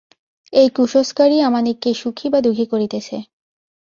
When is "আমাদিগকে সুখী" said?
1.41-2.27